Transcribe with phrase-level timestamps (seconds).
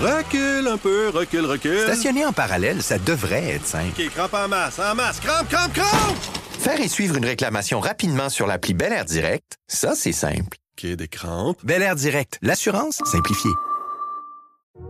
[0.00, 1.80] Recule un peu, recule, recule.
[1.80, 4.00] Stationner en parallèle, ça devrait être simple.
[4.00, 6.16] OK, crampe en masse, en masse, crampe, crampe, crampe!
[6.60, 10.56] Faire et suivre une réclamation rapidement sur l'appli Bel Air Direct, ça, c'est simple.
[10.78, 11.58] OK, des crampes.
[11.64, 13.50] Bel Air Direct, l'assurance simplifiée.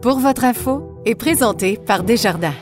[0.02, 2.54] Pour votre info est présenté par Desjardins.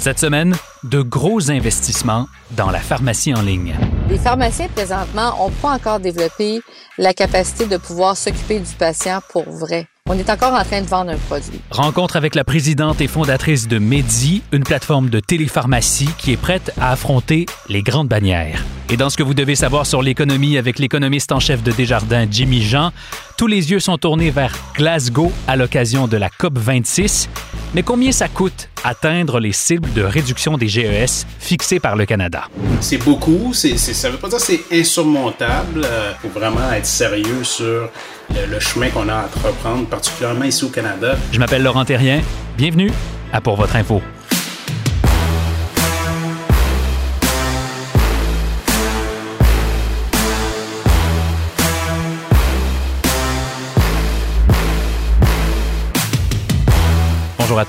[0.00, 3.76] Cette semaine, de gros investissements dans la pharmacie en ligne.
[4.08, 6.62] Les pharmaciens, présentement, n'ont pas encore développé
[6.98, 9.86] la capacité de pouvoir s'occuper du patient pour vrai.
[10.06, 11.62] On est encore en train de vendre un produit.
[11.70, 16.74] Rencontre avec la présidente et fondatrice de Medi, une plateforme de télépharmacie qui est prête
[16.78, 18.62] à affronter les grandes bannières.
[18.90, 22.26] Et dans ce que vous devez savoir sur l'économie avec l'économiste en chef de Desjardins,
[22.30, 22.92] Jimmy Jean,
[23.38, 27.30] tous les yeux sont tournés vers Glasgow à l'occasion de la COP 26.
[27.74, 32.44] Mais combien ça coûte atteindre les cibles de réduction des GES fixées par le Canada?
[32.82, 35.80] C'est beaucoup, c'est, c'est- ça veut pas dire que c'est insurmontable.
[36.22, 37.88] Il faut vraiment être sérieux sur
[38.30, 41.16] le, chemin qu'on a à entreprendre, particulièrement ici au Canada.
[41.32, 42.20] Je m'appelle Laurent Terrien.
[42.56, 42.90] Bienvenue
[43.32, 44.00] à Pour votre info.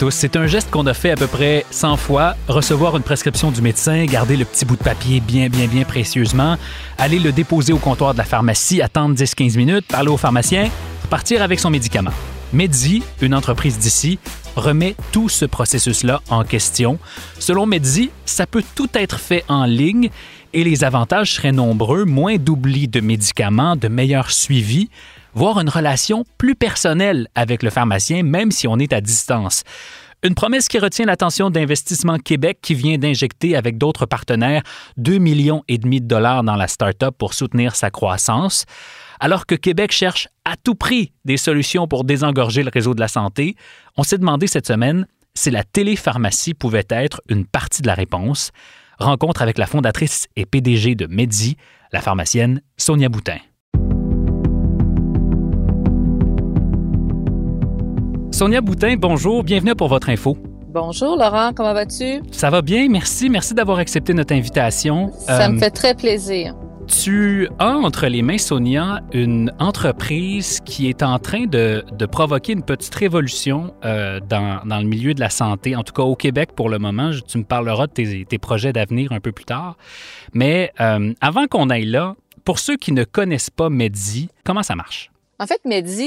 [0.10, 2.36] C'est un geste qu'on a fait à peu près 100 fois.
[2.48, 6.58] Recevoir une prescription du médecin, garder le petit bout de papier bien, bien, bien précieusement,
[6.98, 10.70] aller le déposer au comptoir de la pharmacie, attendre 10-15 minutes, parler au pharmacien,
[11.04, 12.12] repartir avec son médicament.
[12.52, 14.18] Medzi, une entreprise d'ici,
[14.56, 16.98] remet tout ce processus-là en question.
[17.38, 20.10] Selon Medzi, ça peut tout être fait en ligne
[20.54, 24.90] et les avantages seraient nombreux, moins d'oubli de médicaments, de meilleur suivi,
[25.36, 29.64] voire une relation plus personnelle avec le pharmacien, même si on est à distance.
[30.24, 34.64] Une promesse qui retient l'attention d'Investissement Québec qui vient d'injecter avec d'autres partenaires
[34.98, 38.66] 2 millions et demi de dollars dans la start-up pour soutenir sa croissance.
[39.20, 43.08] Alors que Québec cherche à tout prix des solutions pour désengorger le réseau de la
[43.08, 43.56] santé,
[43.98, 48.52] on s'est demandé cette semaine si la télépharmacie pouvait être une partie de la réponse.
[48.98, 51.58] Rencontre avec la fondatrice et PDG de Medi,
[51.92, 53.38] la pharmacienne Sonia Boutin.
[58.36, 60.38] Sonia Boutin, bonjour, bienvenue pour votre info.
[60.68, 62.20] Bonjour Laurent, comment vas-tu?
[62.32, 63.30] Ça va bien, merci.
[63.30, 65.10] Merci d'avoir accepté notre invitation.
[65.20, 66.54] Ça Euh, me fait très plaisir.
[66.86, 72.52] Tu as entre les mains, Sonia, une entreprise qui est en train de, de provoquer
[72.52, 76.18] une petite révolution euh, dans, dans le milieu de la santé, en tout cas au
[76.18, 77.14] Québec pour le moment.
[77.14, 79.78] Je- Tu me parleras de tes, tes projets d'avenir un peu plus tard.
[80.34, 84.76] Mais euh, avant qu'on aille là, pour ceux qui ne connaissent pas Medzi, comment ça
[84.76, 85.10] marche?
[85.40, 85.60] En fait,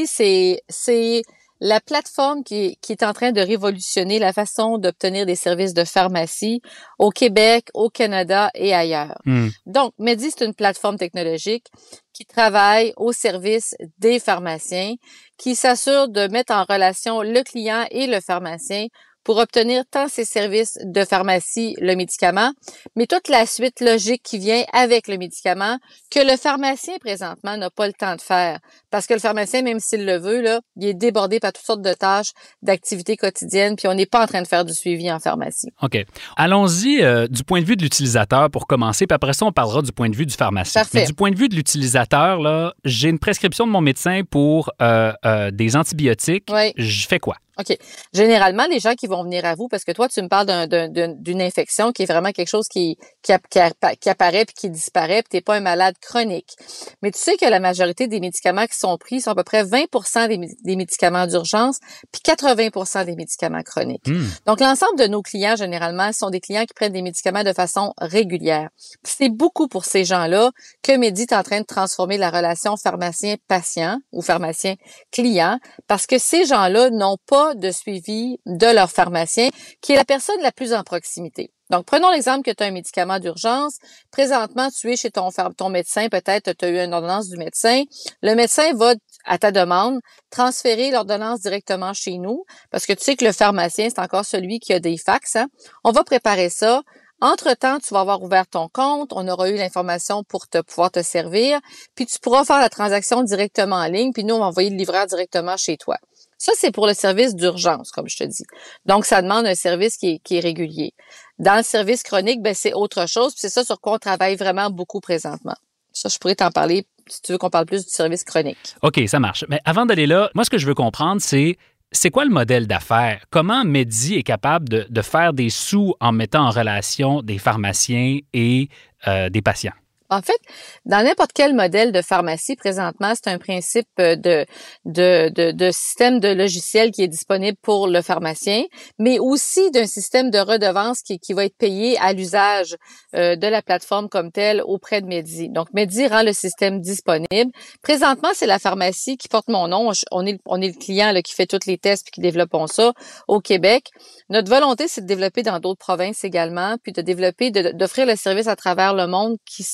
[0.07, 1.23] c'est c'est
[1.61, 5.85] la plateforme qui, qui est en train de révolutionner la façon d'obtenir des services de
[5.85, 6.61] pharmacie
[6.99, 9.21] au Québec, au Canada et ailleurs.
[9.25, 9.49] Hmm.
[9.67, 11.67] Donc, Medi, c'est une plateforme technologique
[12.13, 14.95] qui travaille au service des pharmaciens,
[15.37, 18.87] qui s'assure de mettre en relation le client et le pharmacien
[19.29, 22.55] pour obtenir tant ses services de pharmacie, le médicament,
[22.97, 25.77] mais toute la suite logique qui vient avec le médicament
[26.11, 28.59] que le pharmacien présentement n'a pas le temps de faire.
[28.91, 31.83] Parce que le pharmacien, même s'il le veut, là, il est débordé par toutes sortes
[31.83, 32.31] de tâches,
[32.63, 35.69] d'activités quotidiennes, puis on n'est pas en train de faire du suivi en pharmacie.
[35.83, 36.07] OK.
[36.39, 39.83] Allons-y euh, du point de vue de l'utilisateur pour commencer, puis après ça, on parlera
[39.83, 40.81] du point de vue du pharmacien.
[40.81, 41.01] Parfait.
[41.01, 44.71] Mais du point de vue de l'utilisateur, là, j'ai une prescription de mon médecin pour
[44.81, 46.47] euh, euh, des antibiotiques.
[46.51, 46.73] Oui.
[46.79, 47.37] Je fais quoi?
[47.59, 47.77] OK.
[48.13, 50.67] Généralement, les gens qui vont venir à vous, parce que toi, tu me parles d'un-
[50.67, 54.09] d'un- d'un- d'une infection qui est vraiment quelque chose qui, qui, app- qui appa- qui
[54.09, 56.55] apparaît puis qui disparaît, puis t'es pas un malade chronique.
[57.03, 59.65] Mais tu sais que la majorité des médicaments qui sont pris sont à peu près
[59.65, 61.79] 20 des, des médicaments d'urgence,
[62.13, 64.07] puis 80% des médicaments chroniques.
[64.07, 64.25] Hmm.
[64.47, 67.93] Donc, l'ensemble de nos clients, généralement, sont des clients qui prennent des médicaments de façon
[67.99, 68.69] régulière.
[69.03, 70.51] C'est beaucoup pour ces gens-là
[70.83, 76.45] que Medi est en train de transformer la relation pharmacien-patient ou pharmacien-client parce que ces
[76.47, 79.49] gens-là n'ont pas de suivi de leur pharmacien
[79.81, 81.51] qui est la personne la plus en proximité.
[81.71, 83.77] Donc, prenons l'exemple que tu as un médicament d'urgence.
[84.11, 87.83] Présentement, tu es chez ton, ton médecin, peut-être tu as eu une ordonnance du médecin.
[88.23, 88.95] Le médecin va,
[89.27, 90.01] à ta demande,
[90.31, 94.61] transférer l'ordonnance directement chez nous parce que tu sais que le pharmacien, c'est encore celui
[94.61, 95.37] qui a des fax.
[95.37, 95.49] hein.
[95.85, 96.83] On va préparer ça.
[97.21, 101.03] Entre-temps, tu vas avoir ouvert ton compte, on aura eu l'information pour te pouvoir te
[101.03, 101.59] servir,
[101.97, 104.77] puis tu pourras faire la transaction directement en ligne, puis nous, on va envoyer le
[104.77, 105.97] livreur directement chez toi.
[106.39, 108.45] Ça, c'est pour le service d'urgence, comme je te dis.
[108.87, 110.95] Donc, ça demande un service qui est, qui est régulier.
[111.39, 114.71] Dans le service chronique, ben, c'est autre chose, c'est ça sur quoi on travaille vraiment
[114.71, 115.57] beaucoup présentement.
[115.93, 118.77] Ça, je pourrais t'en parler si tu veux qu'on parle plus du service chronique.
[118.83, 119.45] OK, ça marche.
[119.49, 121.57] Mais avant d'aller là, moi, ce que je veux comprendre, c'est
[121.91, 123.25] c'est quoi le modèle d'affaires?
[123.31, 128.19] Comment Medi est capable de, de faire des sous en mettant en relation des pharmaciens
[128.35, 128.69] et
[129.07, 129.73] euh, des patients?
[130.11, 130.41] En fait,
[130.87, 134.47] dans n'importe quel modèle de pharmacie, présentement, c'est un principe euh, de,
[134.87, 138.65] de, de, de, système de logiciel qui est disponible pour le pharmacien,
[138.99, 142.77] mais aussi d'un système de redevance qui, qui va être payé à l'usage
[143.15, 145.51] euh, de la plateforme comme telle auprès de Medi.
[145.51, 147.53] Donc, Medi rend le système disponible.
[147.83, 149.91] Présentement, c'est la pharmacie qui porte mon nom.
[150.11, 152.67] On est, on est le client là, qui fait tous les tests puis qui développons
[152.67, 152.95] ça
[153.27, 153.91] au Québec.
[154.31, 158.47] Notre volonté, c'est de développer dans d'autres provinces également, puis de développer, d'offrir le service
[158.47, 159.65] à travers le monde qui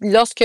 [0.00, 0.44] lorsque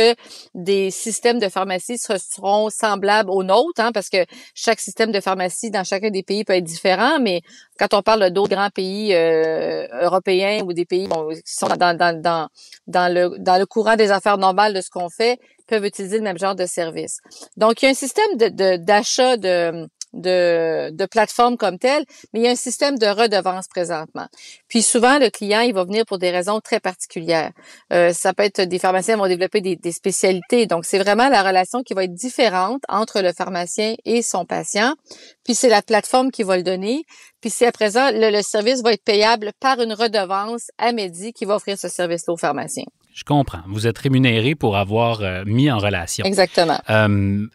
[0.56, 5.72] des systèmes de pharmacie seront semblables aux nôtres, hein, parce que chaque système de pharmacie
[5.72, 7.42] dans chacun des pays peut être différent, mais
[7.78, 11.98] quand on parle d'autres grands pays euh, européens ou des pays qui sont dans,
[12.88, 16.38] le, dans le courant des affaires normales de ce qu'on fait, peuvent utiliser le même
[16.38, 17.20] genre de service.
[17.58, 22.44] Donc, il y a un système d'achat de de, de plateforme comme telle, mais il
[22.44, 24.28] y a un système de redevance présentement.
[24.68, 27.52] Puis souvent, le client, il va venir pour des raisons très particulières.
[27.94, 30.66] Euh, ça peut être des pharmaciens vont développer des, des spécialités.
[30.66, 34.96] Donc, c'est vraiment la relation qui va être différente entre le pharmacien et son patient.
[35.44, 37.04] Puis c'est la plateforme qui va le donner.
[37.42, 41.46] Puis c'est à présent, le, service va être payable par une redevance à Medi qui
[41.46, 42.84] va offrir ce service-là au pharmacien.
[43.14, 43.62] Je comprends.
[43.68, 46.24] Vous êtes rémunéré pour avoir euh, mis en relation.
[46.24, 46.80] Exactement.
[46.90, 47.46] Euh,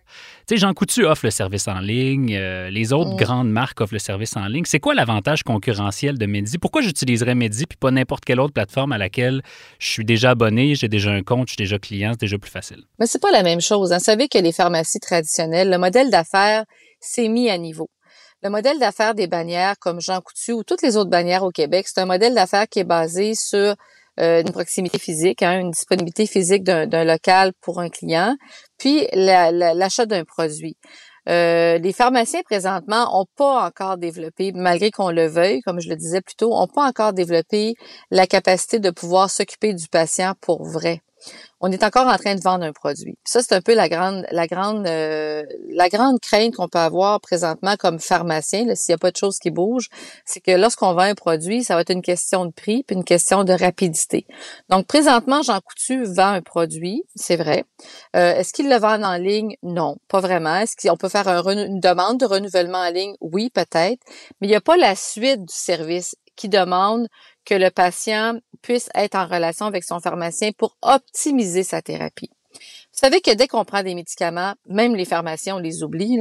[0.49, 3.17] sais, Jean Coutu offre le service en ligne, euh, les autres mm.
[3.17, 4.65] grandes marques offrent le service en ligne.
[4.65, 6.59] C'est quoi l'avantage concurrentiel de Medi?
[6.59, 9.43] Pourquoi j'utiliserais Medi puis pas n'importe quelle autre plateforme à laquelle
[9.79, 12.51] je suis déjà abonné, j'ai déjà un compte, je suis déjà client, c'est déjà plus
[12.51, 12.85] facile?
[12.99, 13.93] Mais c'est pas la même chose.
[13.93, 13.99] Hein.
[13.99, 16.65] Vous savez que les pharmacies traditionnelles, le modèle d'affaires
[17.01, 17.91] s'est mis à niveau.
[18.43, 21.89] Le modèle d'affaires des bannières comme Jean Coutu ou toutes les autres bannières au Québec,
[21.89, 23.75] c'est un modèle d'affaires qui est basé sur
[24.21, 28.37] euh, une proximité physique, hein, une disponibilité physique d'un local pour un client,
[28.79, 30.77] puis l'achat d'un produit.
[31.29, 35.97] Euh, les pharmaciens présentement ont pas encore développé, malgré qu'on le veuille, comme je le
[35.97, 37.75] disais plus tôt, ont pas encore développé
[38.11, 41.01] la capacité de pouvoir s'occuper du patient pour vrai
[41.61, 43.17] on est encore en train de vendre un produit.
[43.25, 47.21] ça, c'est un peu la grande, la grande, euh, la grande crainte qu'on peut avoir
[47.21, 49.89] présentement comme pharmacien, s'il n'y a pas de choses qui bougent,
[50.25, 53.05] c'est que lorsqu'on vend un produit, ça va être une question de prix puis une
[53.05, 54.27] question de rapidité.
[54.69, 57.65] Donc, présentement, Jean Coutu vend un produit, c'est vrai.
[58.15, 59.57] Euh, est-ce qu'il le vend en ligne?
[59.63, 60.57] Non, pas vraiment.
[60.57, 63.15] Est-ce qu'on peut faire une demande de renouvellement en ligne?
[63.21, 64.01] Oui, peut-être.
[64.41, 67.09] Mais il n'y a pas la suite du service qui demande
[67.47, 72.31] que le patient puisse être en relation avec son pharmacien pour optimiser sa thérapie.
[72.53, 76.19] Vous savez que dès qu'on prend des médicaments, même les pharmaciens, on les oublie,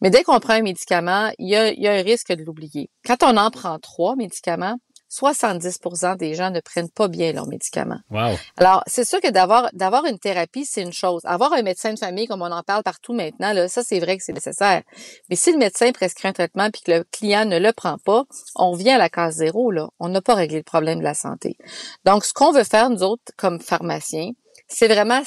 [0.00, 2.90] mais dès qu'on prend un médicament, il il y a un risque de l'oublier.
[3.04, 4.76] Quand on en prend trois médicaments,
[5.10, 8.00] 70% des gens ne prennent pas bien leurs médicaments.
[8.10, 8.36] Wow.
[8.56, 11.22] Alors, c'est sûr que d'avoir d'avoir une thérapie, c'est une chose.
[11.24, 14.16] Avoir un médecin de famille, comme on en parle partout maintenant, là, ça, c'est vrai
[14.16, 14.82] que c'est nécessaire.
[15.30, 18.24] Mais si le médecin prescrit un traitement puis que le client ne le prend pas,
[18.54, 19.88] on vient à la case zéro, là.
[20.00, 21.56] On n'a pas réglé le problème de la santé.
[22.04, 24.32] Donc, ce qu'on veut faire, nous autres, comme pharmaciens,
[24.68, 25.22] c'est vraiment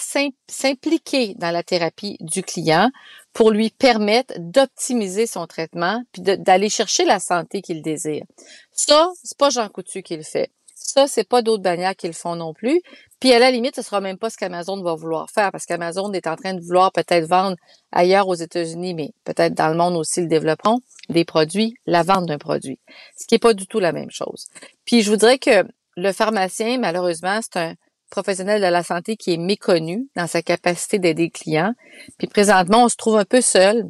[0.47, 2.89] s'impliquer dans la thérapie du client
[3.33, 8.23] pour lui permettre d'optimiser son traitement puis d'aller chercher la santé qu'il désire.
[8.71, 10.51] Ça, c'est pas Jean Coutu qui le fait.
[10.75, 12.81] Ça, c'est pas d'autres bannières qui le font non plus.
[13.19, 16.11] Puis à la limite, ce sera même pas ce qu'Amazon va vouloir faire parce qu'Amazon
[16.13, 17.57] est en train de vouloir peut-être vendre
[17.91, 22.25] ailleurs aux États-Unis, mais peut-être dans le monde aussi le développeront, des produits, la vente
[22.25, 22.79] d'un produit.
[23.17, 24.47] Ce qui est pas du tout la même chose.
[24.85, 25.65] Puis je voudrais que
[25.95, 27.73] le pharmacien, malheureusement, c'est un,
[28.09, 31.73] professionnel de la santé qui est méconnu dans sa capacité d'aider le client.
[32.17, 33.85] Puis présentement, on se trouve un peu seul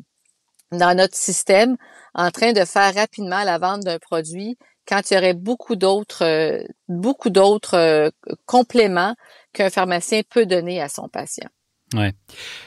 [0.72, 1.78] dans notre système
[2.14, 4.58] en train de faire rapidement la vente d'un produit
[4.88, 8.10] quand il y aurait beaucoup d'autres euh, beaucoup d'autres euh,
[8.46, 9.16] compléments
[9.54, 11.50] qu'un pharmacien peut donner à son patient.
[11.94, 12.14] Ouais.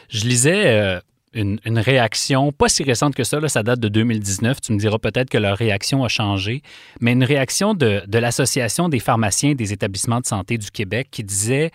[0.08, 1.00] Je lisais euh,
[1.34, 4.98] une, réaction, pas si récente que ça, là, ça date de 2019, tu me diras
[4.98, 6.62] peut-être que leur réaction a changé,
[7.00, 11.24] mais une réaction de, de l'Association des pharmaciens des établissements de santé du Québec qui
[11.24, 11.70] disait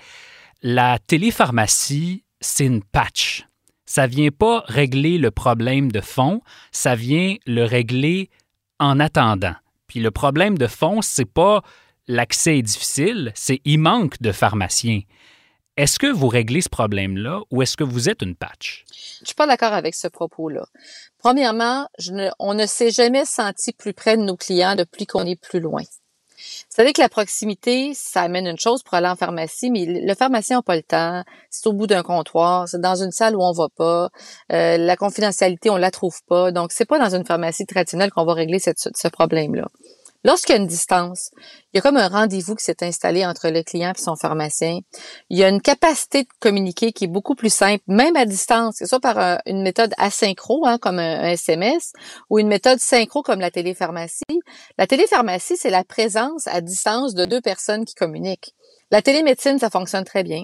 [0.62, 3.46] la télépharmacie, c'est une patch.
[3.86, 8.30] Ça vient pas régler le problème de fond, ça vient le régler
[8.80, 9.56] en attendant.
[9.88, 11.64] Puis le problème de fond, c'est pas
[12.08, 15.02] l'accès est difficile, c'est il manque de pharmaciens.
[15.78, 18.84] Est-ce que vous réglez ce problème-là ou est-ce que vous êtes une patch?
[19.22, 20.66] Je suis pas d'accord avec ce propos-là.
[21.20, 21.88] Premièrement,
[22.40, 25.84] on ne s'est jamais senti plus près de nos clients depuis qu'on est plus loin.
[25.84, 30.16] Vous savez que la proximité, ça amène une chose pour aller en pharmacie, mais le
[30.16, 31.24] pharmacien n'a pas le temps.
[31.52, 34.10] C'est au bout d'un comptoir, c'est dans une salle où on va pas.
[34.52, 36.52] Euh, la confidentialité, on la trouve pas.
[36.52, 39.68] Donc, c'est pas dans une pharmacie traditionnelle qu'on va régler ce problème-là.
[40.28, 41.32] Lorsqu'il y a une distance,
[41.72, 44.80] il y a comme un rendez-vous qui s'est installé entre le client et son pharmacien.
[45.30, 48.78] Il y a une capacité de communiquer qui est beaucoup plus simple, même à distance,
[48.78, 51.94] que ce soit par une méthode asynchro, hein, comme un, SMS,
[52.30, 54.26] ou une méthode synchro comme la télépharmacie.
[54.78, 58.54] La télépharmacie, c'est la présence à distance de deux personnes qui communiquent.
[58.90, 60.44] La télémédecine, ça fonctionne très bien.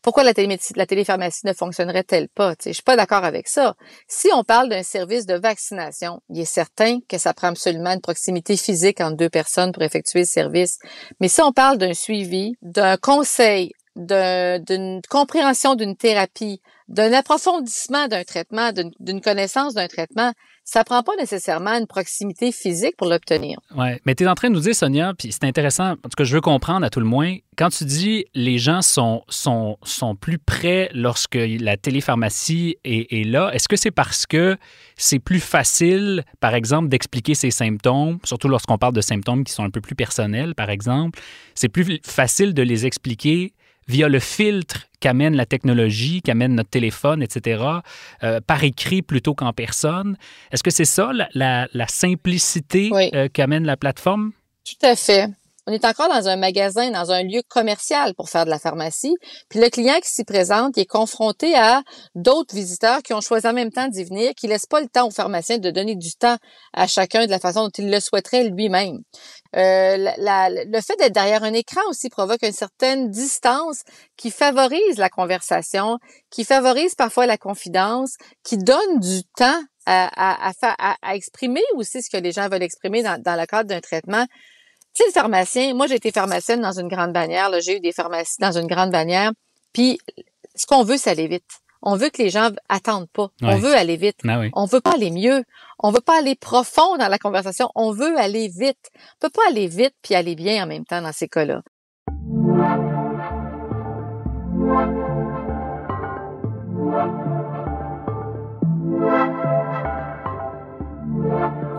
[0.00, 2.54] Pourquoi la télépharmacie ne fonctionnerait-elle pas?
[2.64, 3.74] Je suis pas d'accord avec ça.
[4.08, 8.00] Si on parle d'un service de vaccination, il est certain que ça prend absolument une
[8.00, 10.78] proximité physique entre deux personnes pour effectuer le service.
[11.20, 18.22] Mais si on parle d'un suivi, d'un conseil, d'une compréhension d'une thérapie, d'un approfondissement d'un
[18.22, 18.70] traitement,
[19.00, 20.32] d'une connaissance d'un traitement,
[20.64, 23.58] ça prend pas nécessairement une proximité physique pour l'obtenir.
[23.76, 26.24] Oui, mais tu es en train de nous dire, Sonia, puis c'est intéressant, tout cas,
[26.24, 30.14] je veux comprendre à tout le moins, quand tu dis les gens sont, sont, sont
[30.14, 34.56] plus près lorsque la télépharmacie est, est là, est-ce que c'est parce que
[34.96, 39.64] c'est plus facile, par exemple, d'expliquer ces symptômes, surtout lorsqu'on parle de symptômes qui sont
[39.64, 41.18] un peu plus personnels, par exemple,
[41.54, 43.54] c'est plus facile de les expliquer
[43.88, 47.64] via le filtre qu'amène la technologie, qu'amène notre téléphone, etc.,
[48.22, 50.16] euh, par écrit plutôt qu'en personne.
[50.52, 54.30] Est-ce que c'est ça, la, simplicité euh, qu'amène la plateforme?
[54.64, 55.28] Tout à fait.
[55.66, 59.14] On est encore dans un magasin, dans un lieu commercial pour faire de la pharmacie.
[59.48, 61.82] Puis le client qui s'y présente, est confronté à
[62.16, 65.06] d'autres visiteurs qui ont choisi en même temps d'y venir, qui laissent pas le temps
[65.06, 66.36] au pharmacien de donner du temps
[66.72, 68.98] à chacun de la façon dont il le souhaiterait lui-même.
[69.54, 73.82] Euh, le fait d'être derrière un écran aussi provoque une certaine distance
[74.16, 75.98] qui favorise la conversation,
[76.30, 82.10] qui favorise parfois la confidence, qui donne du temps à, à, à, exprimer aussi ce
[82.10, 84.26] que les gens veulent exprimer dans le cadre d'un traitement.
[84.94, 87.92] Tu sais, le pharmacien, moi j'ai été pharmacienne dans une grande bannière, j'ai eu des
[87.92, 89.32] pharmacies dans une grande bannière,
[89.72, 89.98] puis
[90.54, 91.44] ce qu'on veut, c'est aller vite.
[91.84, 93.30] On veut que les gens attendent pas.
[93.42, 94.18] On veut aller vite.
[94.22, 95.42] Ben on veut pas aller mieux.
[95.80, 97.70] On veut pas aller profond dans la conversation.
[97.74, 98.90] On veut aller vite.
[98.94, 101.62] On peut pas aller vite puis aller bien en même temps dans ces cas-là.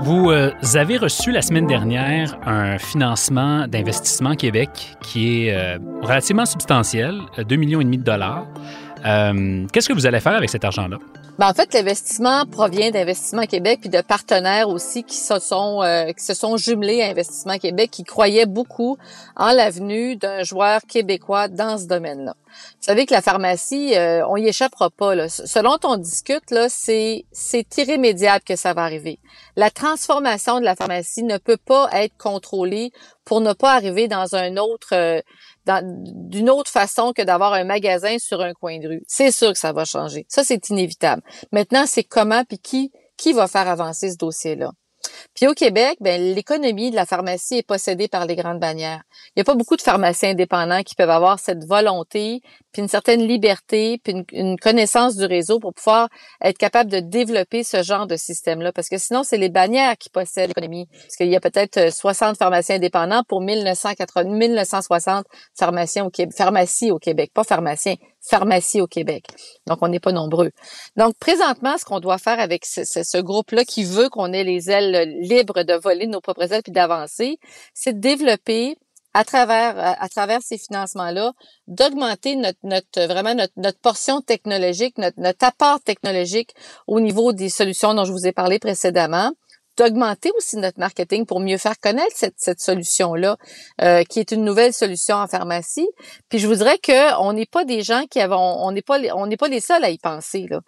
[0.03, 6.45] Vous euh, avez reçu la semaine dernière un financement d'investissement Québec qui est euh, relativement
[6.45, 8.45] substantiel, 2 millions et demi de dollars.
[9.05, 10.97] Euh, qu'est-ce que vous allez faire avec cet argent-là?
[11.39, 16.11] Ben, en fait, l'investissement provient d'Investissement Québec puis de partenaires aussi qui se sont euh,
[16.11, 18.97] qui se sont jumelés à Investissement Québec, qui croyaient beaucoup
[19.37, 22.35] en l'avenue d'un joueur québécois dans ce domaine-là.
[22.77, 25.15] Vous savez que la pharmacie, euh, on y échappera pas.
[25.15, 25.29] Là.
[25.29, 29.19] Selon on discute, là, c'est c'est irrémédiable que ça va arriver.
[29.55, 32.91] La transformation de la pharmacie ne peut pas être contrôlée
[33.25, 35.21] pour ne pas arriver dans un autre euh,
[35.65, 39.03] d'une autre façon que d'avoir un magasin sur un coin de rue.
[39.07, 40.25] C'est sûr que ça va changer.
[40.27, 41.21] Ça, c'est inévitable.
[41.51, 44.71] Maintenant, c'est comment puis qui, qui va faire avancer ce dossier-là?
[45.35, 49.03] Puis au Québec, ben, l'économie de la pharmacie est possédée par les grandes bannières.
[49.27, 52.41] Il n'y a pas beaucoup de pharmaciens indépendants qui peuvent avoir cette volonté,
[52.71, 56.09] puis une certaine liberté, puis une, connaissance du réseau pour pouvoir
[56.41, 58.71] être capable de développer ce genre de système-là.
[58.71, 60.87] Parce que sinon, c'est les bannières qui possèdent l'économie.
[60.91, 65.25] Parce qu'il y a peut-être 60 euh, pharmaciens indépendants pour 1980, 1960
[65.57, 69.25] pharmaciens au pharmacies au Québec, pas pharmaciens, pharmacie au Québec.
[69.67, 70.51] Donc, on n'est pas nombreux.
[70.95, 74.69] Donc, présentement, ce qu'on doit faire avec ce, ce, groupe-là qui veut qu'on ait les
[74.69, 77.37] ailes libres de voler nos propres ailes puis d'avancer,
[77.73, 78.77] c'est de développer
[79.13, 81.33] à travers à travers ces financements-là,
[81.67, 86.55] d'augmenter notre, notre vraiment notre, notre portion technologique, notre, notre apport technologique
[86.87, 89.31] au niveau des solutions dont je vous ai parlé précédemment
[89.77, 93.37] d'augmenter aussi notre marketing pour mieux faire connaître cette, cette solution-là,
[93.81, 95.87] euh, qui est une nouvelle solution en pharmacie.
[96.29, 98.99] Puis je vous dirais que on n'est pas des gens qui avons, on n'est pas,
[99.15, 100.45] on n'est pas les seuls à y penser.
[100.49, 100.61] Là.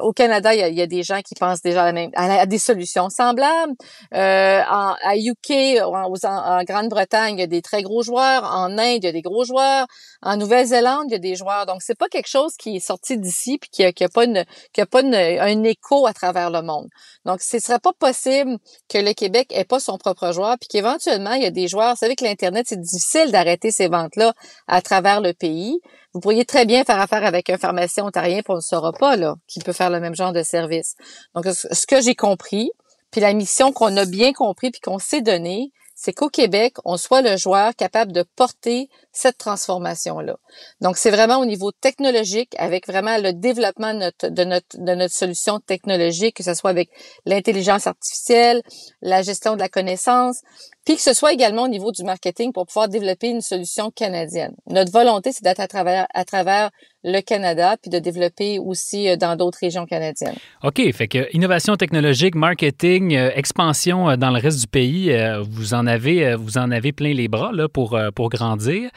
[0.00, 2.58] au Canada, il y, a, des gens qui pensent déjà à, la même, à, des
[2.58, 3.72] solutions semblables.
[4.14, 8.44] Euh, en, à UK, en, en Grande-Bretagne, il y a des très gros joueurs.
[8.44, 9.86] En Inde, il y a des gros joueurs.
[10.22, 11.66] En Nouvelle-Zélande, il y a des joueurs.
[11.66, 14.24] Donc c'est pas quelque chose qui est sorti d'ici puis qui a, qui a pas
[14.24, 16.88] une, qui a pas une, un écho à travers le monde.
[17.24, 18.41] Donc ce serait pas possible
[18.88, 21.92] que le Québec ait pas son propre joueur, puis qu'éventuellement, il y a des joueurs.
[21.94, 24.32] Vous savez que l'Internet, c'est difficile d'arrêter ces ventes-là
[24.66, 25.80] à travers le pays.
[26.14, 29.16] Vous pourriez très bien faire affaire avec un pharmacien ontarien, puis on ne saura pas,
[29.16, 30.94] là, qui peut faire le même genre de service.
[31.34, 32.70] Donc, ce que j'ai compris,
[33.10, 36.96] puis la mission qu'on a bien compris, puis qu'on s'est donnée, c'est qu'au Québec, on
[36.96, 40.36] soit le joueur capable de porter cette transformation-là.
[40.80, 44.94] Donc, c'est vraiment au niveau technologique, avec vraiment le développement de notre, de notre, de
[44.94, 46.90] notre solution technologique, que ce soit avec
[47.26, 48.62] l'intelligence artificielle,
[49.02, 50.40] la gestion de la connaissance,
[50.84, 54.54] puis que ce soit également au niveau du marketing pour pouvoir développer une solution canadienne.
[54.66, 56.70] Notre volonté, c'est d'être à travers, à travers
[57.04, 60.36] le Canada, puis de développer aussi euh, dans d'autres régions canadiennes.
[60.62, 65.74] OK, fait que innovation technologique, marketing, euh, expansion euh, dans le reste du pays, vous
[65.74, 68.90] en avez, vous en avez plein les bras là, pour, pour grandir.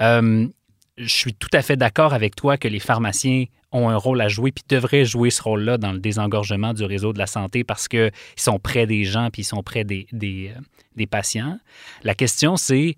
[0.00, 0.48] Je
[0.96, 4.50] suis tout à fait d'accord avec toi que les pharmaciens ont un rôle à jouer
[4.50, 8.10] puis devraient jouer ce rôle-là dans le désengorgement du réseau de la santé parce qu'ils
[8.36, 10.52] sont près des gens puis ils sont près des, des,
[10.96, 11.58] des patients.
[12.02, 12.96] La question, c'est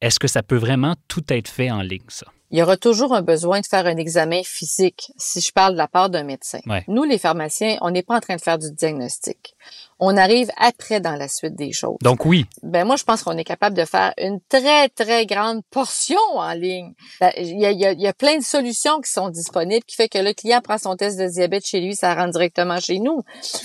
[0.00, 2.26] est-ce que ça peut vraiment tout être fait en ligne, ça?
[2.50, 5.78] il y aura toujours un besoin de faire un examen physique si je parle de
[5.78, 6.58] la part d'un médecin.
[6.66, 6.84] Ouais.
[6.88, 9.54] Nous, les pharmaciens, on n'est pas en train de faire du diagnostic.
[10.00, 11.96] On arrive après dans la suite des choses.
[12.02, 15.60] Donc oui, Ben moi, je pense qu'on est capable de faire une très, très grande
[15.70, 16.94] portion en ligne.
[17.20, 19.28] Ben, Il y a, il y a- il y a plein de solutions qui sont
[19.28, 22.30] disponibles qui fait que le client prend son test de diabète chez lui, ça rentre
[22.32, 23.22] directement chez nous.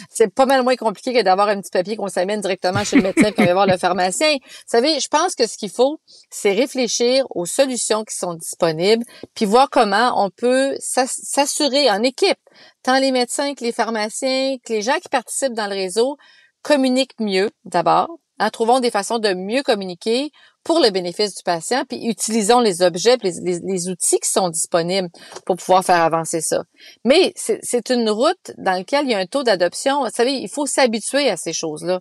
[0.09, 3.03] C'est pas mal moins compliqué que d'avoir un petit papier qu'on s'amène directement chez le
[3.03, 4.33] médecin puis on va voir le pharmacien.
[4.33, 5.99] Vous savez, je pense que ce qu'il faut,
[6.29, 9.03] c'est réfléchir aux solutions qui sont disponibles
[9.35, 12.37] puis voir comment on peut s'ass- s'assurer en équipe,
[12.83, 16.17] tant les médecins que les pharmaciens, que les gens qui participent dans le réseau
[16.61, 18.09] communiquent mieux d'abord,
[18.39, 20.29] en trouvant des façons de mieux communiquer
[20.63, 25.09] pour le bénéfice du patient, puis utilisons les objets, les, les- outils qui sont disponibles
[25.45, 26.63] pour pouvoir faire avancer ça.
[27.05, 30.03] Mais c'est une route dans laquelle il y a un taux d'adoption.
[30.03, 31.99] Vous savez, il faut s'habituer à ces choses-là.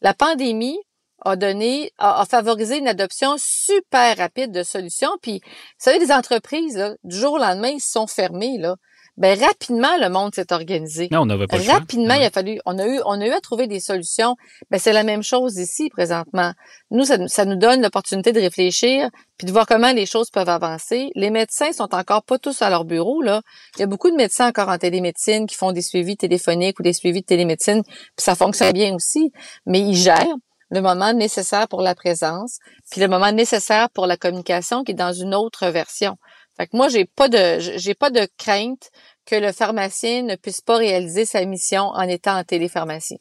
[0.00, 0.76] La pandémie
[1.24, 5.12] a donné, a, a favorisé une adoption super rapide de solutions.
[5.22, 8.56] Puis, vous savez, les entreprises, là, du jour au lendemain, ils se sont fermés.
[8.58, 8.74] Là.
[9.20, 11.08] Ben, rapidement, le monde s'est organisé.
[11.12, 11.74] non, on n'avait pas le choix.
[11.74, 12.22] Rapidement, Ouais.
[12.22, 14.34] il a fallu, on a eu, on a eu à trouver des solutions.
[14.70, 16.52] Ben, c'est la même chose ici présentement.
[16.90, 20.30] Nous, ça, nous- ça nous donne l'opportunité de réfléchir puis de voir comment les choses
[20.30, 21.10] peuvent avancer.
[21.14, 23.42] Les médecins sont encore pas tous à leur bureau là.
[23.76, 26.82] Il y a beaucoup de médecins encore en télémédecine qui font des suivis téléphoniques ou
[26.82, 29.30] des suivis de télémédecine, puis ça fonctionne bien aussi.
[29.66, 30.34] Mais ils gèrent
[30.70, 32.58] le moment nécessaire pour la présence,
[32.90, 36.16] puis le moment nécessaire pour la communication qui est dans une autre version.
[36.56, 38.90] Fait que moi, j'ai pas de, j'ai pas de crainte
[39.26, 43.20] que le pharmacien ne puisse pas réaliser sa mission en étant en télépharmacie.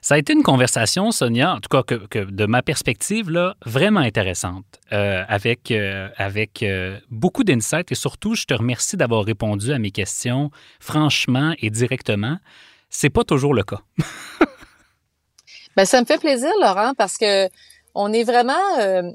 [0.00, 3.54] Ça a été une conversation, Sonia, en tout cas que, que de ma perspective, là,
[3.64, 9.24] vraiment intéressante, euh, avec, euh, avec euh, beaucoup d'insights et surtout, je te remercie d'avoir
[9.24, 10.50] répondu à mes questions
[10.80, 12.38] franchement et directement.
[12.90, 13.80] C'est pas toujours le cas.
[15.76, 17.48] Ben, ça me fait plaisir, Laurent, parce que
[17.96, 18.52] on est vraiment,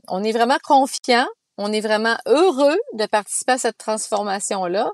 [0.10, 1.26] on est vraiment confiant,
[1.58, 4.92] on est vraiment heureux de participer à cette transformation-là.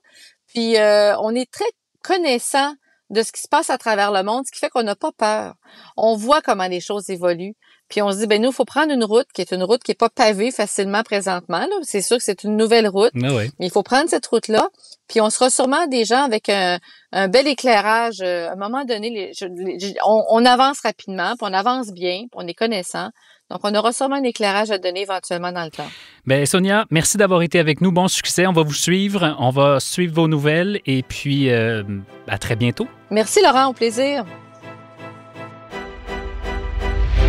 [0.55, 1.65] Puis euh, on est très
[2.03, 2.73] connaissant
[3.11, 5.11] de ce qui se passe à travers le monde, ce qui fait qu'on n'a pas
[5.11, 5.53] peur.
[5.95, 7.53] On voit comment les choses évoluent.
[7.87, 9.83] Puis on se dit, ben nous, il faut prendre une route qui est une route
[9.83, 11.67] qui est pas pavée facilement présentement.
[11.83, 13.11] C'est sûr que c'est une nouvelle route.
[13.13, 13.51] Oui.
[13.59, 14.69] Mais il faut prendre cette route-là,
[15.07, 16.79] puis on sera sûrement des gens avec un,
[17.11, 18.21] un bel éclairage.
[18.21, 21.91] euh, à un moment donné, les- je- les- on, on avance rapidement, puis on avance
[21.91, 23.09] bien, puis on est connaissant.
[23.51, 25.87] Donc, on aura sûrement un éclairage à donner éventuellement dans le temps.
[26.25, 27.91] Ben, Sonia, merci d'avoir été avec nous.
[27.91, 28.47] Bon succès.
[28.47, 29.35] On va vous suivre.
[29.39, 31.83] On va suivre vos nouvelles et puis euh,
[32.27, 32.87] à très bientôt.
[33.11, 34.25] Merci, Laurent, au plaisir.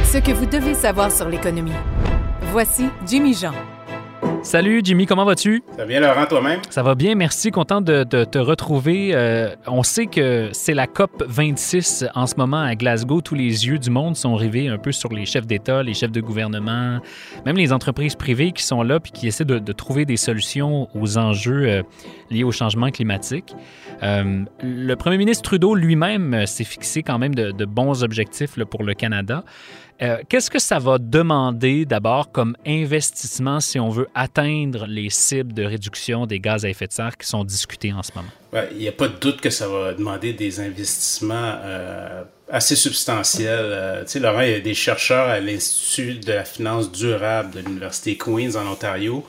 [0.04, 1.72] Ce que vous devez savoir sur l'économie.
[2.52, 3.52] Voici Jimmy Jean.
[4.42, 5.62] Salut Jimmy, comment vas-tu?
[5.72, 6.60] Ça va bien, Laurent, toi-même?
[6.70, 7.50] Ça va bien, merci.
[7.50, 9.10] Content de, de te retrouver.
[9.12, 13.20] Euh, on sait que c'est la COP 26 en ce moment à Glasgow.
[13.20, 16.12] Tous les yeux du monde sont rivés un peu sur les chefs d'État, les chefs
[16.12, 17.00] de gouvernement,
[17.44, 20.88] même les entreprises privées qui sont là puis qui essaient de, de trouver des solutions
[20.94, 21.82] aux enjeux euh,
[22.30, 23.52] liés au changement climatique.
[24.04, 28.64] Euh, le premier ministre Trudeau lui-même s'est fixé quand même de, de bons objectifs là,
[28.64, 29.42] pour le Canada.
[30.02, 35.54] Euh, Qu'est-ce que ça va demander d'abord comme investissement si on veut atteindre les cibles
[35.54, 38.28] de réduction des gaz à effet de serre qui sont discutées en ce moment?
[38.72, 43.58] Il n'y a pas de doute que ça va demander des investissements euh, assez substantiels.
[43.60, 47.54] Euh, tu sais, Laurent, il y a des chercheurs à l'Institut de la finance durable
[47.54, 49.26] de l'Université Queen's en Ontario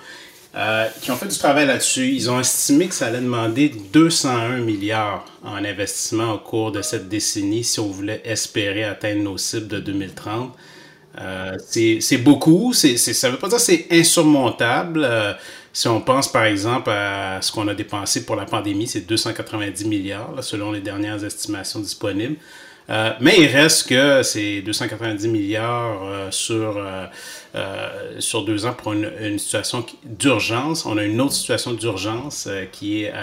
[0.58, 2.08] euh, qui ont fait du travail là-dessus.
[2.08, 7.08] Ils ont estimé que ça allait demander 201 milliards en investissement au cours de cette
[7.08, 10.56] décennie si on voulait espérer atteindre nos cibles de 2030.
[11.20, 12.74] Euh, c'est beaucoup.
[12.74, 15.06] Ça ne veut pas dire que c'est insurmontable.
[15.08, 15.34] Euh,
[15.72, 19.86] si on pense par exemple à ce qu'on a dépensé pour la pandémie, c'est 290
[19.86, 22.38] milliards selon les dernières estimations disponibles.
[22.89, 28.93] Euh, mais il reste que c'est 290 milliards euh, sur, euh, sur deux ans pour
[28.93, 30.86] une, situation d'urgence.
[30.86, 33.13] On a une autre situation d'urgence qui, est,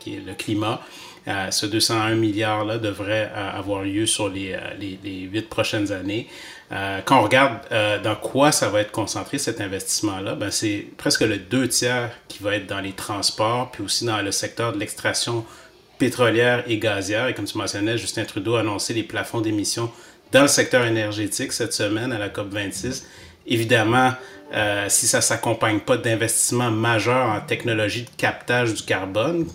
[0.00, 0.80] qui est le climat.
[1.50, 6.26] Ce 201 milliards-là devrait avoir lieu sur les, les, les huit prochaines années.
[7.04, 7.58] Quand on regarde
[8.02, 12.42] dans quoi ça va être concentré cet investissement-là, ben c'est presque le deux tiers qui
[12.42, 15.44] va être dans les transports, puis aussi dans le secteur de l'extraction
[16.02, 17.28] pétrolière et gazière.
[17.28, 19.88] Et comme tu mentionnais, Justin Trudeau a annoncé les plafonds d'émissions
[20.32, 23.04] dans le secteur énergétique cette semaine à la COP26.
[23.46, 24.10] Évidemment,
[24.52, 29.46] euh, si ça ne s'accompagne pas d'investissements majeurs en technologie de captage du carbone,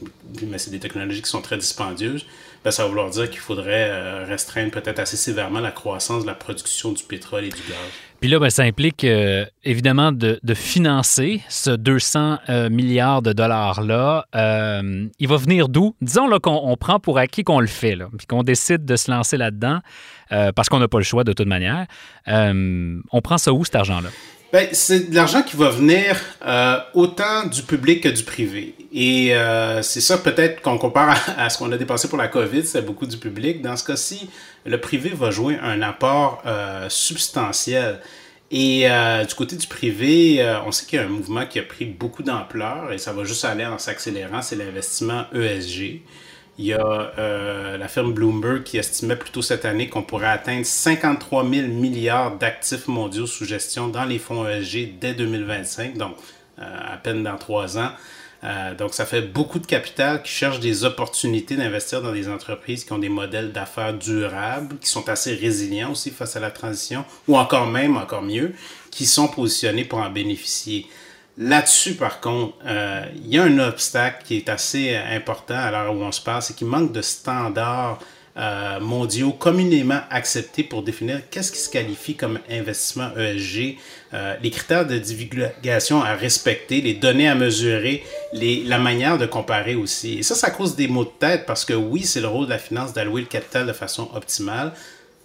[0.43, 2.25] mais c'est des technologies qui sont très dispendieuses,
[2.67, 6.27] ben, ça va vouloir dire qu'il faudrait euh, restreindre peut-être assez sévèrement la croissance de
[6.27, 7.77] la production du pétrole et du gaz.
[8.19, 14.25] Puis là, ben, ça implique euh, évidemment de, financer ce 200 euh, milliards de dollars-là.
[14.34, 15.95] Il va venir d'où?
[16.01, 19.38] Disons qu'on on prend pour acquis qu'on le fait, puis qu'on décide de se lancer
[19.38, 19.80] là-dedans,
[20.30, 21.86] parce qu'on n'a pas le choix de toute manière.
[22.27, 24.10] On prend ça où, cet argent-là?
[24.53, 28.75] Ben, c'est de l'argent qui va venir euh, autant du public que du privé.
[28.93, 32.65] Et euh, c'est ça peut-être qu'on compare à, ce qu'on a dépensé pour la COVID,
[32.65, 33.62] c'est beaucoup du public.
[33.62, 34.29] Dans ce cas-ci,
[34.65, 37.99] le privé va jouer un apport euh, substantiel.
[38.49, 38.88] Et
[39.27, 42.23] du côté du privé, on sait qu'il y a un mouvement qui a pris beaucoup
[42.23, 45.99] d'ampleur et ça va juste aller en s'accélérant, c'est l'investissement ESG.
[46.59, 50.65] Il y a euh, la firme Bloomberg qui estimait plutôt cette année qu'on pourrait atteindre
[50.65, 56.15] 53 000 milliards d'actifs mondiaux sous gestion dans les fonds ESG dès 2025, donc
[56.59, 57.91] euh, à peine dans trois ans.
[58.43, 62.85] Euh, donc, ça fait beaucoup de capital qui cherche des opportunités d'investir dans des entreprises
[62.85, 67.03] qui ont des modèles d'affaires durables, qui sont assez résilients aussi face à la transition,
[67.27, 68.53] ou encore même, encore mieux,
[68.91, 70.87] qui sont positionnés pour en bénéficier.
[71.38, 75.95] Là-dessus, par contre, euh, il y a un obstacle qui est assez important à l'heure
[75.95, 78.00] où on se parle, c'est qu'il manque de standards
[78.38, 83.78] euh, mondiaux communément acceptés pour définir qu'est-ce qui se qualifie comme investissement ESG,
[84.13, 89.76] euh, les critères de divulgation à respecter, les données à mesurer, la manière de comparer
[89.76, 90.19] aussi.
[90.19, 92.52] Et ça, ça cause des maux de tête parce que oui, c'est le rôle de
[92.52, 94.71] la finance d'allouer le capital de façon optimale,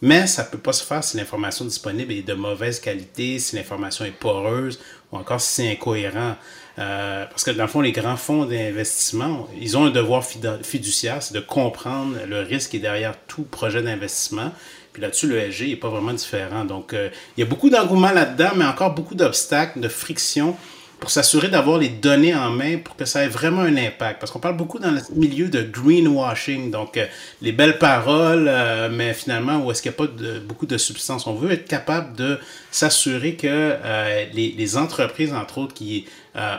[0.03, 3.57] mais ça ne peut pas se faire si l'information disponible est de mauvaise qualité, si
[3.57, 4.79] l'information est poreuse
[5.13, 6.37] ou encore si c'est incohérent.
[6.79, 11.23] Euh, parce que dans le fond, les grands fonds d'investissement, ils ont un devoir fiduciaire,
[11.23, 14.53] c'est de comprendre le risque qui est derrière tout projet d'investissement.
[14.93, 16.65] Puis là-dessus, le SG n'est pas vraiment différent.
[16.65, 20.57] Donc, euh, il y a beaucoup d'engouement là-dedans, mais encore beaucoup d'obstacles, de frictions
[21.03, 24.21] pour s'assurer d'avoir les données en main pour que ça ait vraiment un impact.
[24.21, 27.07] Parce qu'on parle beaucoup dans le milieu de greenwashing, donc euh,
[27.41, 30.79] les belles paroles, euh, mais finalement, où est-ce qu'il n'y a pas de, beaucoup de
[30.79, 31.27] substance.
[31.27, 32.39] On veut être capable de
[32.71, 36.07] s'assurer que euh, les, les, entreprises, entre autres, qui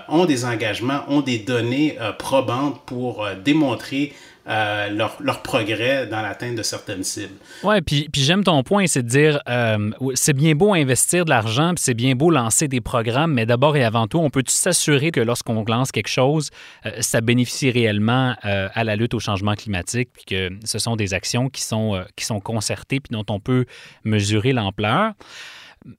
[0.10, 4.14] ont des engagements, ont des données probantes pour démontrer
[4.48, 7.36] euh, leur, progrès dans l'atteinte de certaines cibles.
[7.64, 11.30] Oui, puis, puis j'aime ton point, c'est de dire euh, c'est bien beau investir de
[11.30, 14.44] l'argent, puis c'est bien beau lancer des programmes, mais d'abord et avant tout, on peut
[14.48, 16.50] s'assurer que lorsqu'on lance quelque chose,
[16.86, 20.96] euh, ça bénéficie réellement euh, à la lutte au changement climatique, puis que ce sont
[20.96, 23.66] des actions qui sont, qui sont concertées, puis dont on peut
[24.04, 25.14] mesurer l'ampleur?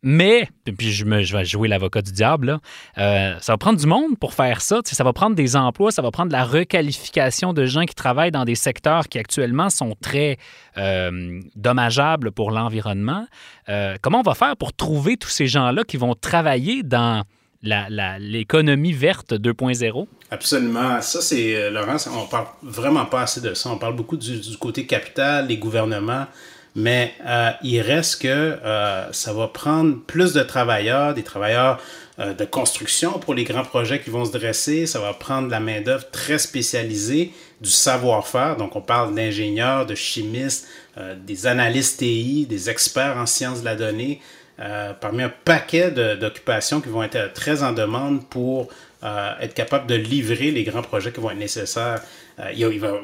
[0.03, 2.59] Mais, puis je, vais jouer l'avocat du diable,
[2.99, 4.81] euh, ça va prendre du monde pour faire ça.
[4.85, 8.45] ça va prendre des emplois, ça va prendre la requalification de gens qui travaillent dans
[8.45, 10.39] des secteurs qui actuellement sont très
[10.79, 13.27] euh, dommageables pour l'environnement.
[13.69, 17.25] Euh, comment on va faire pour trouver tous ces gens-là qui vont travailler dans
[17.63, 20.07] l'économie verte 2.0?
[20.31, 21.01] Absolument.
[21.01, 23.71] Ça, c'est, Laurence, on parle vraiment pas assez de ça.
[23.71, 26.27] On parle beaucoup du, du côté capital, les gouvernements.
[26.77, 31.81] Mais euh, il reste que euh, ça va prendre plus de travailleurs, des travailleurs
[32.21, 34.87] euh, de construction pour les grands projets qui vont se dresser.
[34.87, 38.57] Ça va prendre de la main-d'œuvre très spécialisée, du savoir-faire.
[38.57, 43.65] Donc, on parle d'ingénieurs, de chimistes, euh, des analystes TI, des experts en sciences de
[43.65, 44.21] la donnée,
[44.61, 48.69] euh, parmi un paquet d'occupations qui vont être très en demande pour
[49.05, 52.01] euh, être capable de livrer les grands projets qui vont être nécessaires.
[52.39, 52.95] Euh, il, va,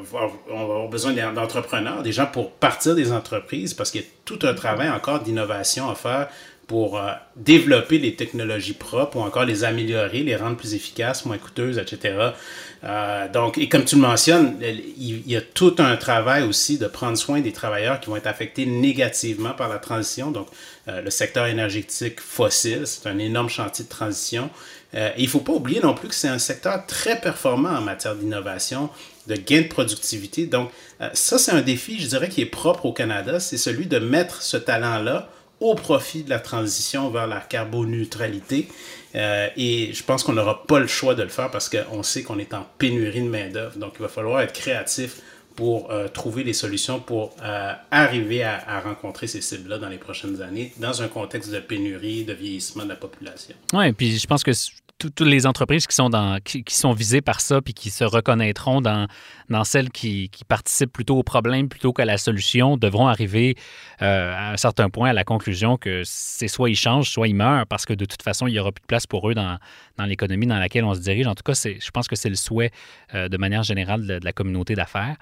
[0.49, 4.07] on va avoir besoin d'entrepreneurs, des gens pour partir des entreprises, parce qu'il y a
[4.25, 6.29] tout un travail encore d'innovation à faire
[6.65, 11.37] pour euh, développer les technologies propres ou encore les améliorer, les rendre plus efficaces, moins
[11.37, 12.31] coûteuses, etc.
[13.31, 17.15] Donc, et comme tu le mentionnes, il, y a tout un travail aussi de prendre
[17.15, 20.31] soin des travailleurs qui vont être affectés négativement par la transition.
[20.31, 20.47] Donc,
[20.87, 24.49] le secteur énergétique fossile, c'est un énorme chantier de transition.
[24.93, 27.81] Euh, il ne faut pas oublier non plus que c'est un secteur très performant en
[27.81, 28.89] matière d'innovation,
[29.27, 30.45] de gain de productivité.
[30.45, 33.85] Donc, euh, ça, c'est un défi, je dirais, qui est propre au Canada, c'est celui
[33.85, 38.67] de mettre ce talent-là au profit de la transition vers la carboneutralité.
[39.15, 42.23] Euh, et je pense qu'on n'aura pas le choix de le faire parce qu'on sait
[42.23, 43.77] qu'on est en pénurie de main-d'œuvre.
[43.77, 45.17] Donc, il va falloir être créatif
[45.55, 49.97] pour euh, trouver des solutions pour euh, arriver à, à, rencontrer ces cibles-là dans les
[49.97, 53.55] prochaines années, dans un contexte de pénurie, de vieillissement de la population.
[53.73, 54.51] Oui, puis je pense que
[55.09, 58.81] toutes les entreprises qui sont, dans, qui, sont visées par ça puis qui se reconnaîtront
[58.81, 59.07] dans,
[59.63, 63.55] celles qui, participent plutôt au problème plutôt qu'à la solution devront arriver
[64.01, 67.35] euh, à un certain point à la conclusion que c'est soit ils changent, soit ils
[67.35, 69.57] meurent parce que de toute façon, il n'y aura plus de place pour eux dans,
[70.05, 71.27] l'économie dans laquelle on se dirige.
[71.27, 72.71] En tout cas, je pense que c'est le souhait
[73.15, 75.15] euh, de manière générale de, la communauté d'affaires.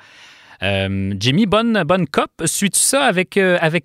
[0.61, 2.31] Euh, Jimmy, bonne, bonne cop.
[2.45, 3.37] Suis-tu ça avec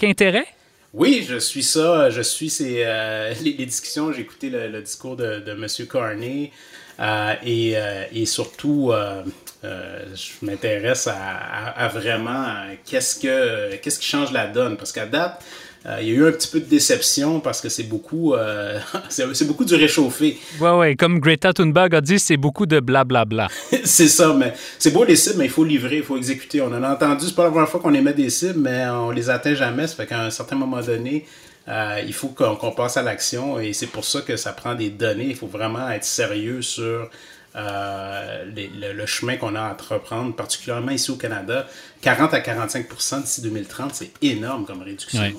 [0.03, 0.47] intérêt?
[0.95, 2.09] Oui, je suis ça.
[2.09, 4.13] Je suis ces, euh, les, les, discussions.
[4.13, 5.67] J'ai écouté le, le, discours de, de M.
[5.89, 6.53] Carney
[7.01, 9.25] euh, et, euh, et, surtout, euh,
[9.63, 12.47] je m'intéresse à, à, à, vraiment
[12.85, 14.77] qu'est-ce, que, qu'est-ce qui change la donne.
[14.77, 15.45] Parce qu'à date,
[15.87, 18.79] euh, il y a eu un petit peu de déception parce que c'est beaucoup, euh,
[19.09, 20.38] c'est beaucoup du réchauffé.
[20.61, 23.49] Ouais, ouais, comme Greta Thunberg a dit, c'est beaucoup de blablabla.
[23.85, 26.61] c'est ça, mais c'est beau les cibles, mais il faut livrer, il faut exécuter.
[26.62, 29.11] On en a entendu, c'est pas la première fois qu'on émet des cibles, mais on
[29.11, 29.87] les atteint jamais.
[29.87, 31.27] Ça fait qu'à un certain moment donné,
[31.68, 34.90] euh, il faut qu'on passe à l'action et c'est pour ça que ça prend des
[34.90, 35.29] données.
[35.29, 37.11] Il faut vraiment être sérieux sur
[37.57, 41.66] euh, le, chemin qu'on a à entreprendre, particulièrement ici au Canada.
[42.03, 42.87] 40 à 45
[43.23, 45.23] d'ici 2030, c'est énorme comme réduction.
[45.23, 45.37] Oui,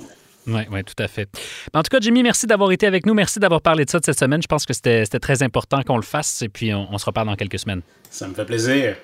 [0.47, 1.29] oui, tout à fait.
[1.73, 3.13] En tout cas, Jimmy, merci d'avoir été avec nous.
[3.13, 4.41] Merci d'avoir parlé de ça cette semaine.
[4.41, 7.35] Je pense que c'était très important qu'on le fasse et puis on se reparle dans
[7.35, 7.81] quelques semaines.
[8.09, 8.95] Ça me fait plaisir.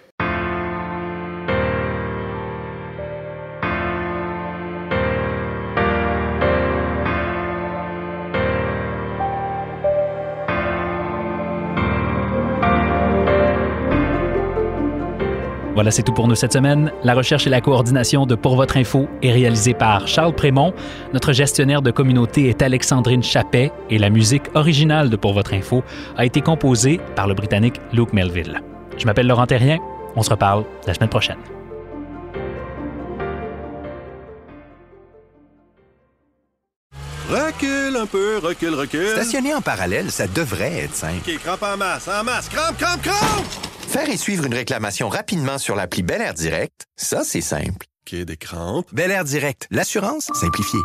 [15.82, 16.92] Voilà, c'est tout pour nous cette semaine.
[17.04, 20.76] La recherche et la coordination de Pour votre info est réalisée par Charles Prémont.
[21.12, 25.84] Notre gestionnaire de communauté est Alexandrine Chappet et la musique originale de Pour votre info
[26.18, 28.62] a été composée par le Britannique Luke Melville.
[28.96, 29.80] Je m'appelle Laurent Terrien.
[30.16, 31.40] On se reparle la semaine prochaine.
[37.28, 39.08] Recule un peu, recule, recule.
[39.14, 41.28] Stationner en parallèle, ça devrait être simple.
[41.28, 43.71] OK, crampe en masse, en masse, crampe, crampe, crampe!
[43.92, 47.88] Faire et suivre une réclamation rapidement sur l'appli Bel Air Direct, ça, c'est simple.
[48.08, 48.88] OK, des crampes.
[48.94, 50.80] Bel Air Direct, l'assurance simplifiée.